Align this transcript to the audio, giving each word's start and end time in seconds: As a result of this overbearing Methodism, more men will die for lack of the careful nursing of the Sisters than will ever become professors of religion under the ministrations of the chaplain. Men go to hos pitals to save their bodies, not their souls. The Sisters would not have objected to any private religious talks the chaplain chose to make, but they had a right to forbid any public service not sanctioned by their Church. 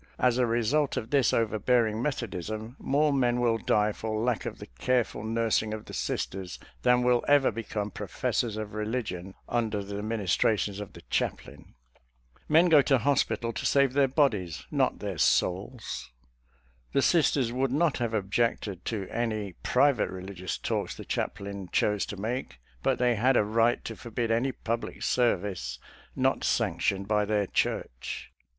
As 0.17 0.39
a 0.39 0.47
result 0.47 0.97
of 0.97 1.11
this 1.11 1.31
overbearing 1.31 2.01
Methodism, 2.01 2.75
more 2.79 3.13
men 3.13 3.39
will 3.39 3.59
die 3.59 3.91
for 3.91 4.19
lack 4.23 4.47
of 4.47 4.57
the 4.57 4.65
careful 4.65 5.23
nursing 5.23 5.75
of 5.75 5.85
the 5.85 5.93
Sisters 5.93 6.57
than 6.81 7.03
will 7.03 7.23
ever 7.27 7.51
become 7.51 7.91
professors 7.91 8.57
of 8.57 8.73
religion 8.73 9.35
under 9.47 9.83
the 9.83 10.01
ministrations 10.01 10.79
of 10.79 10.93
the 10.93 11.03
chaplain. 11.11 11.75
Men 12.49 12.67
go 12.67 12.81
to 12.81 12.97
hos 12.97 13.23
pitals 13.23 13.53
to 13.57 13.67
save 13.67 13.93
their 13.93 14.07
bodies, 14.07 14.65
not 14.71 14.97
their 14.97 15.19
souls. 15.19 16.09
The 16.93 17.03
Sisters 17.03 17.53
would 17.53 17.71
not 17.71 17.99
have 17.99 18.15
objected 18.15 18.83
to 18.85 19.07
any 19.11 19.53
private 19.61 20.09
religious 20.09 20.57
talks 20.57 20.95
the 20.97 21.05
chaplain 21.05 21.69
chose 21.71 22.07
to 22.07 22.17
make, 22.17 22.59
but 22.81 22.97
they 22.97 23.13
had 23.13 23.37
a 23.37 23.43
right 23.43 23.85
to 23.85 23.95
forbid 23.95 24.31
any 24.31 24.51
public 24.51 25.03
service 25.03 25.77
not 26.15 26.43
sanctioned 26.43 27.07
by 27.07 27.23
their 27.23 27.45
Church. 27.45 28.31